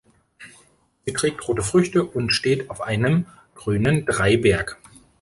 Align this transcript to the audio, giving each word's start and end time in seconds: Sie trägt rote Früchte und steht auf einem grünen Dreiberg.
Sie 1.05 1.13
trägt 1.13 1.47
rote 1.47 1.61
Früchte 1.61 2.03
und 2.03 2.31
steht 2.31 2.71
auf 2.71 2.81
einem 2.81 3.27
grünen 3.53 4.03
Dreiberg. 4.03 4.79